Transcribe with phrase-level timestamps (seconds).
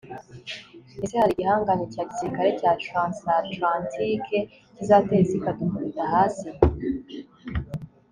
[1.03, 4.37] Ese hari igihangange cya gisirikare cya TransAtlantike
[4.75, 6.49] kizatera isi ikadukubita hasi